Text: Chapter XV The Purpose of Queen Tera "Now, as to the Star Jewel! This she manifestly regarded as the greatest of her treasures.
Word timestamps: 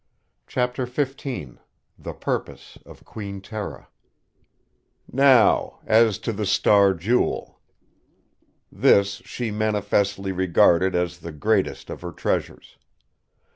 Chapter 0.47 0.87
XV 0.87 1.59
The 1.99 2.13
Purpose 2.13 2.75
of 2.87 3.05
Queen 3.05 3.39
Tera 3.39 3.87
"Now, 5.11 5.77
as 5.85 6.17
to 6.25 6.33
the 6.33 6.47
Star 6.47 6.95
Jewel! 6.95 7.59
This 8.71 9.21
she 9.25 9.51
manifestly 9.51 10.31
regarded 10.31 10.95
as 10.95 11.19
the 11.19 11.31
greatest 11.31 11.91
of 11.91 12.01
her 12.01 12.11
treasures. 12.11 12.77